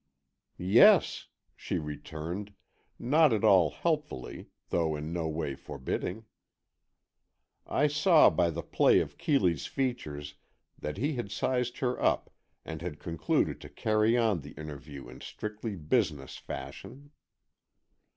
"Yes," 0.57 1.27
she 1.55 1.77
returned, 1.77 2.55
not 2.97 3.31
at 3.31 3.43
all 3.43 3.69
helpfully, 3.69 4.47
though 4.69 4.95
in 4.95 5.13
no 5.13 5.27
way 5.29 5.53
forbidding. 5.53 6.25
I 7.67 7.85
saw 7.85 8.31
by 8.31 8.49
the 8.49 8.63
play 8.63 8.99
of 8.99 9.19
Keeley's 9.19 9.67
features 9.67 10.33
that 10.79 10.97
he 10.97 11.13
had 11.17 11.29
sized 11.29 11.77
her 11.77 12.01
up 12.01 12.31
and 12.65 12.81
had 12.81 12.97
concluded 12.99 13.61
to 13.61 13.69
carry 13.69 14.17
on 14.17 14.39
the 14.41 14.53
interview 14.53 15.07
in 15.07 15.21
strictly 15.21 15.75
business 15.75 16.35
fashion. 16.35 17.11